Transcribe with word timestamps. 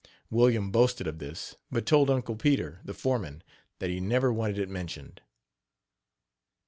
William 0.31 0.71
boasted 0.71 1.05
of 1.05 1.19
this, 1.19 1.57
but 1.69 1.85
told 1.85 2.09
Uncle 2.09 2.35
Peter, 2.35 2.81
the 2.83 2.93
foreman, 2.95 3.43
that 3.77 3.91
he 3.91 3.99
never 3.99 4.33
wanted 4.33 4.57
it 4.57 4.67
mentioned. 4.67 5.21